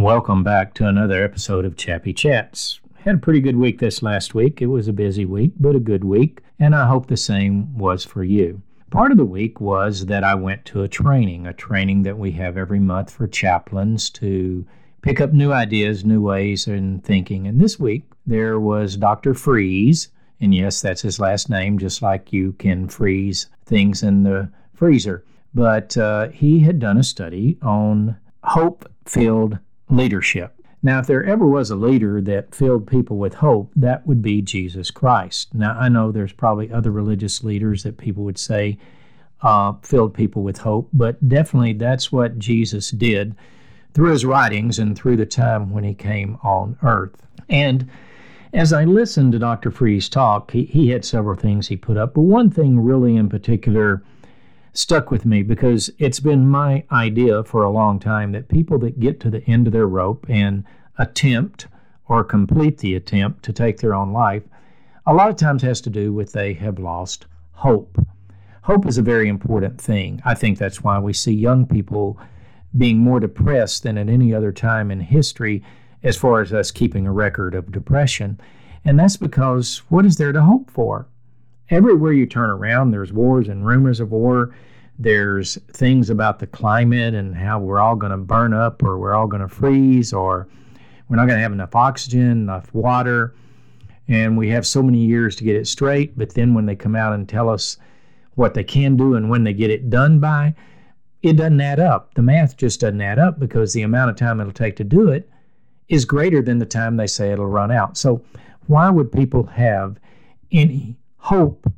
[0.00, 2.80] Welcome back to another episode of Chappy Chats.
[3.00, 4.62] Had a pretty good week this last week.
[4.62, 8.02] It was a busy week, but a good week, and I hope the same was
[8.02, 8.62] for you.
[8.90, 12.30] Part of the week was that I went to a training, a training that we
[12.30, 14.64] have every month for chaplains to
[15.02, 17.46] pick up new ideas, new ways in thinking.
[17.46, 19.34] And this week there was Dr.
[19.34, 20.08] Freeze,
[20.40, 25.26] and yes, that's his last name, just like you can freeze things in the freezer.
[25.52, 29.58] But uh, he had done a study on hope filled
[29.90, 30.54] leadership.
[30.82, 34.40] Now, if there ever was a leader that filled people with hope, that would be
[34.40, 35.54] Jesus Christ.
[35.54, 38.78] Now, I know there's probably other religious leaders that people would say
[39.42, 43.34] uh, filled people with hope, but definitely that's what Jesus did
[43.92, 47.26] through his writings and through the time when he came on earth.
[47.48, 47.90] And
[48.52, 49.70] as I listened to Dr.
[49.70, 53.28] Freeze talk, he, he had several things he put up, but one thing really in
[53.28, 54.02] particular
[54.80, 58.98] stuck with me because it's been my idea for a long time that people that
[58.98, 60.64] get to the end of their rope and
[60.98, 61.66] attempt
[62.08, 64.42] or complete the attempt to take their own life
[65.06, 67.98] a lot of times has to do with they have lost hope.
[68.62, 70.20] Hope is a very important thing.
[70.24, 72.18] I think that's why we see young people
[72.76, 75.62] being more depressed than at any other time in history
[76.02, 78.40] as far as us keeping a record of depression.
[78.84, 81.06] And that's because what is there to hope for?
[81.70, 84.54] everywhere you turn around, there's wars and rumors of war.
[85.00, 89.14] There's things about the climate and how we're all going to burn up or we're
[89.14, 90.46] all going to freeze or
[91.08, 93.34] we're not going to have enough oxygen, enough water.
[94.08, 96.16] And we have so many years to get it straight.
[96.16, 97.78] But then when they come out and tell us
[98.34, 100.54] what they can do and when they get it done by,
[101.22, 102.14] it doesn't add up.
[102.14, 105.08] The math just doesn't add up because the amount of time it'll take to do
[105.08, 105.28] it
[105.88, 107.96] is greater than the time they say it'll run out.
[107.96, 108.22] So,
[108.66, 109.98] why would people have
[110.52, 111.70] any hope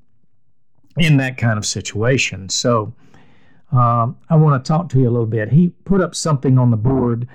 [0.96, 2.48] in that kind of situation.
[2.48, 2.92] So
[3.72, 5.50] um, I want to talk to you a little bit.
[5.50, 7.26] He put up something on the board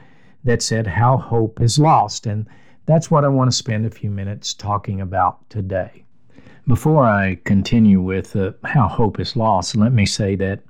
[0.43, 2.25] that said, How Hope is Lost.
[2.25, 2.47] And
[2.85, 6.05] that's what I want to spend a few minutes talking about today.
[6.67, 10.61] Before I continue with uh, how hope is lost, let me say that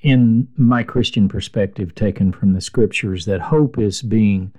[0.00, 4.52] in my Christian perspective, taken from the scriptures, that hope is being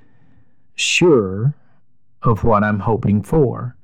[0.75, 1.53] sure
[2.23, 3.75] of what I'm hoping for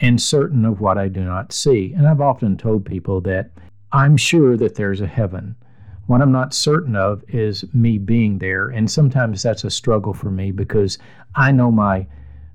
[0.00, 1.92] and certain of what I do not see.
[1.96, 3.50] And I've often told people that
[3.92, 5.54] I'm sure that there's a heaven.
[6.06, 8.68] What I'm not certain of is me being there.
[8.68, 10.98] And sometimes that's a struggle for me because
[11.34, 12.06] I know my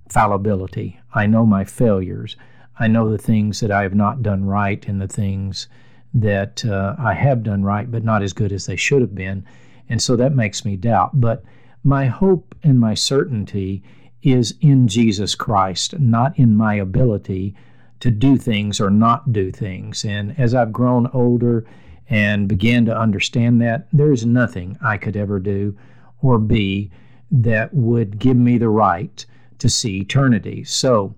[0.09, 2.37] fallibility, I know my failures,
[2.79, 5.67] I know the things that I have not done right and the things
[6.13, 9.45] that uh, I have done right, but not as good as they should have been.
[9.89, 11.19] And so that makes me doubt.
[11.19, 11.43] But
[11.83, 13.83] my hope and my certainty
[14.21, 17.55] is in Jesus Christ, not in my ability
[17.99, 20.05] to do things or not do things.
[20.05, 21.65] And as I've grown older
[22.11, 25.75] and began to understand that, there's nothing I could ever do
[26.21, 26.91] or be
[27.31, 29.25] that would give me the right
[29.59, 30.65] to see eternity.
[30.65, 31.15] So,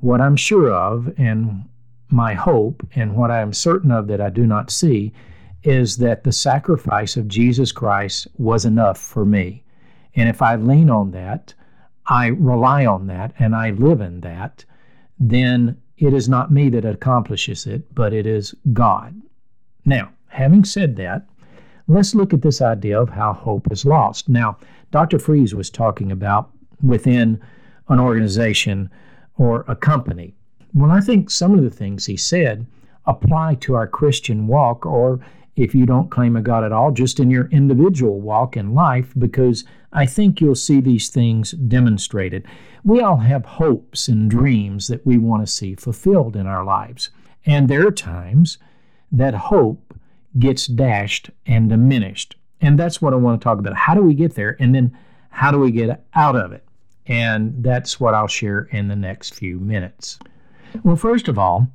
[0.00, 1.64] what I'm sure of and
[2.10, 5.12] my hope and what I am certain of that I do not see
[5.62, 9.62] is that the sacrifice of Jesus Christ was enough for me.
[10.16, 11.54] And if I lean on that,
[12.06, 14.64] I rely on that and I live in that,
[15.20, 19.22] then it is not me that accomplishes it, but it is God.
[19.84, 21.26] Now, having said that,
[21.88, 24.28] let's look at this idea of how hope is lost.
[24.28, 24.56] Now,
[24.90, 25.18] Dr.
[25.18, 26.50] Freeze was talking about
[26.82, 27.40] within
[27.88, 28.90] an organization
[29.36, 30.34] or a company.
[30.74, 32.66] Well, I think some of the things he said
[33.06, 35.20] apply to our Christian walk, or
[35.56, 39.12] if you don't claim a God at all, just in your individual walk in life,
[39.18, 42.46] because I think you'll see these things demonstrated.
[42.84, 47.10] We all have hopes and dreams that we want to see fulfilled in our lives.
[47.44, 48.56] And there are times
[49.10, 49.94] that hope
[50.38, 52.36] gets dashed and diminished.
[52.60, 53.74] And that's what I want to talk about.
[53.74, 54.56] How do we get there?
[54.60, 54.96] And then
[55.30, 56.64] how do we get out of it?
[57.06, 60.18] And that's what I'll share in the next few minutes.
[60.84, 61.68] Well, first of all,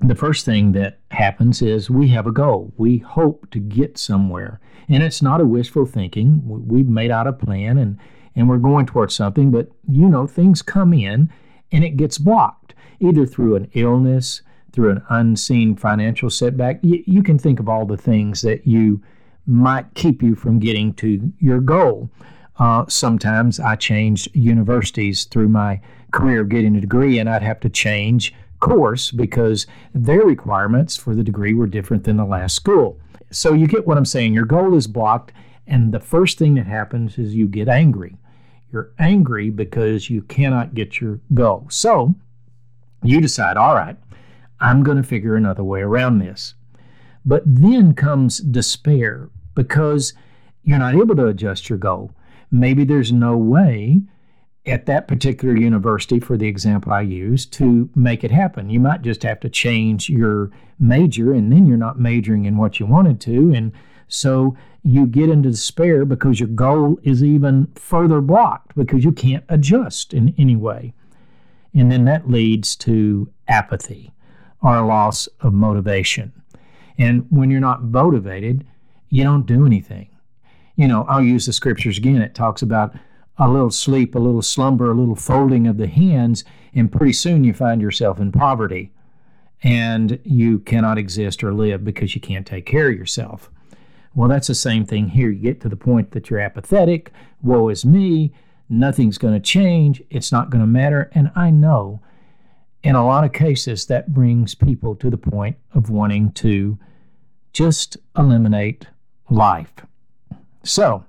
[0.00, 2.72] the first thing that happens is we have a goal.
[2.76, 4.60] We hope to get somewhere.
[4.88, 6.40] And it's not a wishful thinking.
[6.44, 7.98] We've made out a plan and,
[8.34, 11.30] and we're going towards something, but you know, things come in
[11.72, 14.40] and it gets blocked, either through an illness,
[14.72, 16.78] through an unseen financial setback.
[16.82, 19.02] You, you can think of all the things that you
[19.46, 22.10] might keep you from getting to your goal.
[22.58, 25.80] Uh, sometimes I changed universities through my
[26.10, 31.14] career of getting a degree, and I'd have to change course because their requirements for
[31.14, 32.98] the degree were different than the last school.
[33.30, 34.34] So you get what I'm saying.
[34.34, 35.32] Your goal is blocked,
[35.66, 38.16] and the first thing that happens is you get angry.
[38.72, 41.66] You're angry because you cannot get your goal.
[41.70, 42.14] So
[43.02, 43.96] you decide, all right,
[44.60, 46.54] I'm going to figure another way around this.
[47.24, 50.14] But then comes despair because
[50.62, 52.12] you're not able to adjust your goal
[52.50, 54.00] maybe there's no way
[54.66, 58.68] at that particular university, for the example I use, to make it happen.
[58.68, 62.78] You might just have to change your major, and then you're not majoring in what
[62.78, 63.52] you wanted to.
[63.54, 63.72] And
[64.08, 69.44] so you get into despair because your goal is even further blocked because you can't
[69.48, 70.92] adjust in any way.
[71.74, 74.12] And then that leads to apathy
[74.62, 76.32] or loss of motivation.
[76.98, 78.66] And when you're not motivated,
[79.08, 80.08] you don't do anything.
[80.76, 82.20] You know, I'll use the scriptures again.
[82.22, 82.94] It talks about
[83.38, 86.44] a little sleep, a little slumber, a little folding of the hands,
[86.74, 88.92] and pretty soon you find yourself in poverty
[89.62, 93.50] and you cannot exist or live because you can't take care of yourself.
[94.14, 95.30] Well, that's the same thing here.
[95.30, 97.12] You get to the point that you're apathetic,
[97.42, 98.32] woe is me,
[98.68, 101.10] nothing's going to change, it's not going to matter.
[101.12, 102.00] And I know
[102.82, 106.78] in a lot of cases that brings people to the point of wanting to
[107.52, 108.86] just eliminate
[109.30, 109.72] life.
[110.62, 111.04] So,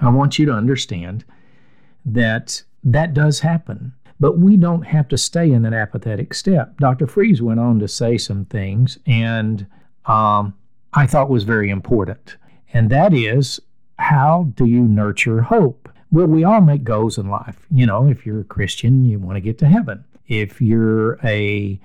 [0.00, 1.24] I want you to understand
[2.04, 3.92] that that does happen.
[4.18, 6.76] But we don't have to stay in that apathetic step.
[6.78, 7.06] Dr.
[7.06, 9.66] Freeze went on to say some things, and
[10.04, 10.52] um,
[10.92, 12.36] I thought was very important.
[12.72, 13.60] And that is,
[13.98, 15.88] how do you nurture hope?
[16.12, 17.66] Well, we all make goals in life.
[17.70, 20.04] You know, if you're a Christian, you want to get to heaven.
[20.30, 21.80] If you're a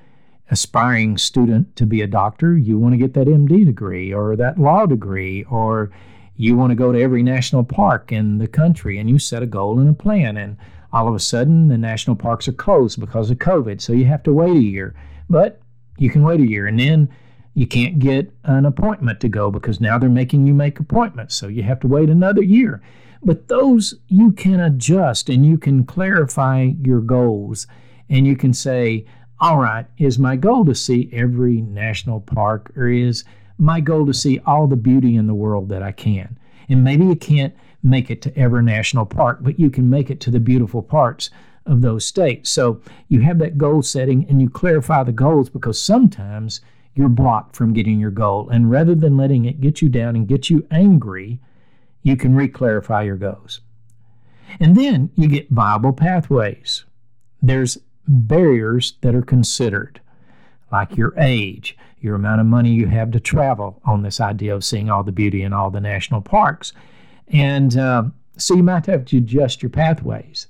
[0.52, 4.60] aspiring student to be a doctor, you want to get that MD degree or that
[4.60, 5.90] law degree, or
[6.36, 9.48] you want to go to every national park in the country and you set a
[9.48, 10.38] goal and a plan.
[10.38, 10.58] And
[10.94, 13.82] all of a sudden, the national parks are closed because of COVID.
[13.82, 14.94] So you have to wait a year.
[15.28, 15.60] But
[15.98, 16.68] you can wait a year.
[16.68, 17.10] And then
[17.56, 21.36] you can't get an appointment to go because now they're making you make appointments.
[21.36, 22.80] So you have to wait another year.
[23.24, 27.66] But those you can adjust and you can clarify your goals
[28.10, 29.06] and you can say,
[29.40, 33.24] all right, is my goal to see every national park or is
[33.58, 36.38] my goal to see all the beauty in the world that I can?
[36.70, 40.20] And maybe you can't make it to every national park, but you can make it
[40.22, 41.30] to the beautiful parts
[41.66, 42.50] of those states.
[42.50, 46.62] So you have that goal setting and you clarify the goals because sometimes
[46.96, 48.50] you're blocked from getting your goal.
[48.50, 51.40] And rather than letting it get you down and get you angry,
[52.04, 53.62] you can reclarify your goals.
[54.60, 56.86] And then you get viable pathways.
[57.42, 60.02] There's barriers that are considered,
[60.72, 64.64] like your age, your amount of money you have to travel on this idea of
[64.64, 66.72] seeing all the beauty in all the national parks.
[67.28, 68.04] And uh,
[68.38, 70.48] so you might have to adjust your pathways.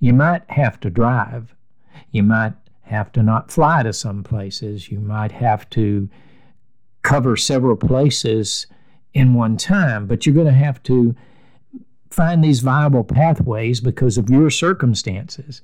[0.00, 1.54] You might have to drive.
[2.10, 4.90] You might have to not fly to some places.
[4.90, 6.08] You might have to
[7.02, 8.66] cover several places
[9.12, 11.14] in one time, but you're going to have to
[12.10, 15.62] find these viable pathways because of your circumstances.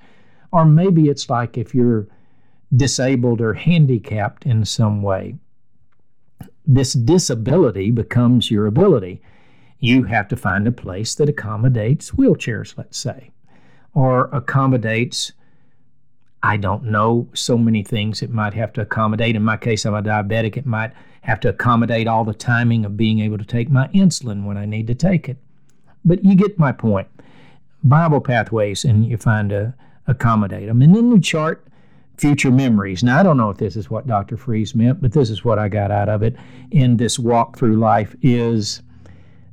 [0.52, 2.06] Or maybe it's like if you're
[2.76, 5.36] disabled or handicapped in some way,
[6.66, 9.20] this disability becomes your ability.
[9.80, 13.30] You have to find a place that accommodates wheelchairs, let's say,
[13.94, 15.32] or accommodates
[16.44, 19.36] I don't know so many things it might have to accommodate.
[19.36, 20.56] In my case, I'm a diabetic.
[20.56, 24.44] It might have to accommodate all the timing of being able to take my insulin
[24.44, 25.36] when I need to take it.
[26.04, 27.06] But you get my point.
[27.84, 29.74] viable pathways, and you find to
[30.06, 30.82] accommodate them.
[30.82, 31.66] And then you chart
[32.16, 33.02] future memories.
[33.02, 34.36] Now, I don't know if this is what Dr.
[34.36, 36.36] Freeze meant, but this is what I got out of it
[36.70, 38.82] in this walk through life is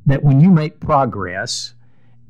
[0.06, 1.74] that when you make progress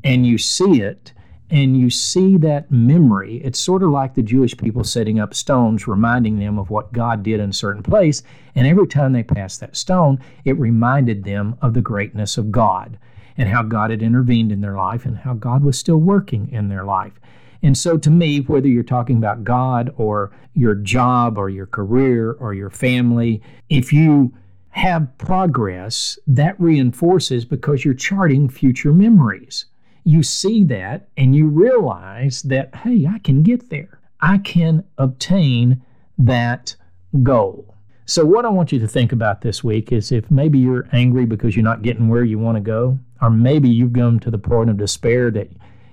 [0.04, 1.13] and you see it,
[1.51, 5.88] and you see that memory, it's sort of like the Jewish people setting up stones,
[5.88, 8.21] reminding them of what God did in a certain place.
[8.56, 12.99] And every time they passed that stone, it reminded them of the greatness of God
[13.35, 16.69] and how God had intervened in their life and how God was still working in
[16.69, 17.19] their life.
[17.61, 22.33] And so, to me, whether you're talking about God or your job or your career
[22.33, 24.33] or your family, if you
[24.69, 29.66] have progress, that reinforces because you're charting future memories
[30.04, 33.99] you see that and you realize that, hey, I can get there.
[34.21, 35.83] I can obtain
[36.18, 36.75] that
[37.23, 37.75] goal.
[38.06, 41.25] So, what I want you to think about this week is if maybe you're angry
[41.25, 44.39] because you're not getting where you want to go, or maybe you've come to the
[44.39, 45.51] point of despair that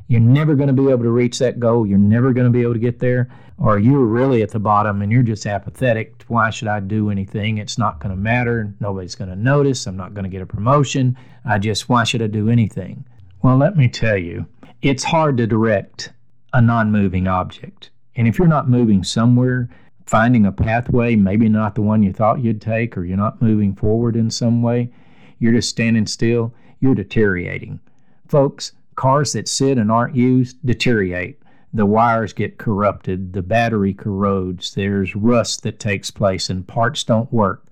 [0.08, 2.62] you're never going to be able to reach that goal, you're never going to be
[2.62, 6.22] able to get there, or you're really at the bottom and you're just apathetic.
[6.28, 7.58] Why should I do anything?
[7.58, 8.72] It's not going to matter.
[8.80, 9.86] Nobody's going to notice.
[9.86, 11.16] I'm not going to get a promotion.
[11.44, 13.04] I just, why should I do anything?
[13.42, 14.46] Well, let me tell you,
[14.82, 16.12] it's hard to direct
[16.52, 17.90] a non moving object.
[18.14, 19.68] And if you're not moving somewhere,
[20.06, 23.74] finding a pathway, maybe not the one you thought you'd take, or you're not moving
[23.74, 24.90] forward in some way,
[25.38, 27.80] you're just standing still, you're deteriorating.
[28.28, 31.40] Folks, cars that sit and aren't used deteriorate.
[31.72, 37.32] The wires get corrupted, the battery corrodes, there's rust that takes place, and parts don't
[37.32, 37.66] work.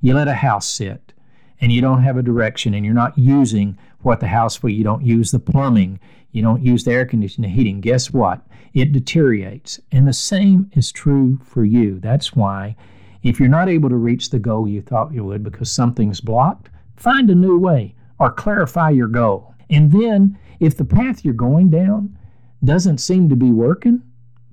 [0.00, 1.14] You let a house sit
[1.60, 4.84] and you don't have a direction and you're not using what the house for, you
[4.84, 5.98] don't use the plumbing,
[6.30, 7.80] you don't use the air conditioning, heating.
[7.80, 8.46] Guess what?
[8.74, 9.80] It deteriorates.
[9.90, 11.98] And the same is true for you.
[11.98, 12.76] That's why
[13.22, 16.70] if you're not able to reach the goal you thought you would because something's blocked,
[16.96, 19.54] find a new way or clarify your goal.
[19.70, 22.16] And then if the path you're going down
[22.64, 24.02] doesn't seem to be working,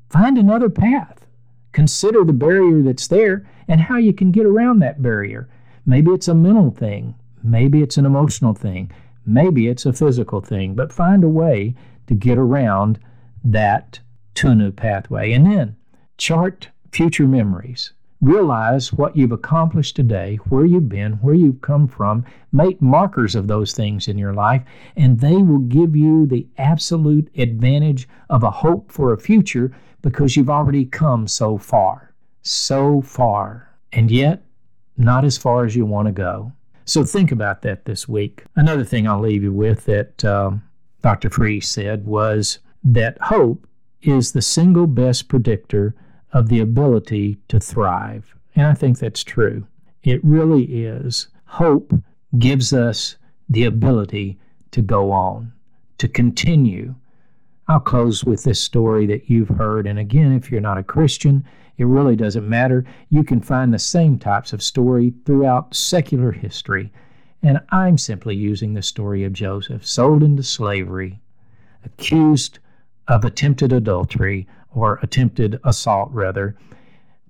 [0.10, 1.26] find another path.
[1.72, 5.50] Consider the barrier that's there and how you can get around that barrier.
[5.86, 8.92] Maybe it's a mental thing, maybe it's an emotional thing,
[9.26, 11.76] maybe it's a physical thing, but find a way
[12.08, 13.00] to get around
[13.44, 14.00] that
[14.36, 15.32] to a new pathway.
[15.32, 15.76] And then
[16.18, 17.92] chart future memories.
[18.22, 22.26] Realize what you've accomplished today, where you've been, where you've come from.
[22.52, 24.64] Make markers of those things in your life,
[24.96, 30.36] and they will give you the absolute advantage of a hope for a future because
[30.36, 32.14] you've already come so far.
[32.42, 33.70] So far.
[33.92, 34.44] And yet,
[34.98, 36.52] not as far as you want to go.
[36.86, 38.44] So think about that this week.
[38.56, 40.64] Another thing I'll leave you with that um,
[41.02, 41.30] Dr.
[41.30, 43.68] Freeze said was that hope
[44.02, 45.96] is the single best predictor
[46.36, 48.36] of the ability to thrive.
[48.56, 49.66] And I think that's true.
[50.04, 51.30] It really is.
[51.46, 51.94] Hope
[52.38, 53.16] gives us
[53.50, 54.38] the ability
[54.72, 55.54] to go on,
[55.98, 56.94] to continue.
[57.70, 59.88] I'll close with this story that you've heard.
[59.88, 61.46] And again, if you're not a Christian,
[61.78, 62.84] it really doesn't matter.
[63.10, 66.92] You can find the same types of story throughout secular history.
[67.44, 71.22] And I'm simply using the story of Joseph, sold into slavery,
[71.86, 72.60] accused
[73.08, 76.56] of attempted adultery or attempted assault, rather,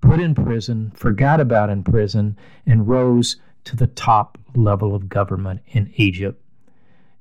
[0.02, 2.36] put in prison, forgot about in prison,
[2.66, 6.42] and rose to the top level of government in Egypt.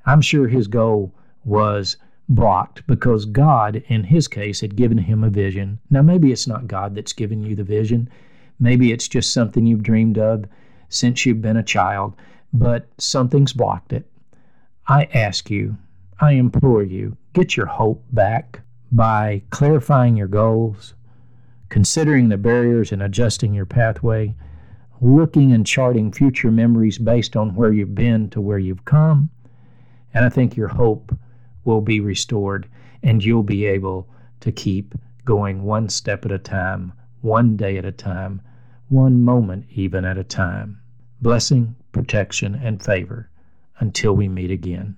[0.06, 1.14] I'm sure his goal
[1.44, 1.96] was
[2.28, 5.78] blocked because God, in his case, had given him a vision.
[5.90, 8.08] Now, maybe it's not God that's given you the vision.
[8.58, 10.46] Maybe it's just something you've dreamed of
[10.88, 12.14] since you've been a child,
[12.52, 14.10] but something's blocked it.
[14.88, 15.76] I ask you,
[16.20, 18.60] I implore you, get your hope back
[18.94, 20.94] by clarifying your goals,
[21.68, 24.32] considering the barriers and adjusting your pathway,
[25.00, 29.28] looking and charting future memories based on where you've been to where you've come.
[30.14, 31.12] And I think your hope
[31.64, 32.68] will be restored
[33.02, 34.08] and you'll be able
[34.40, 38.40] to keep going one step at a time, one day at a time,
[38.88, 40.80] one moment even at a time.
[41.20, 43.28] Blessing, protection, and favor
[43.80, 44.96] until we meet again.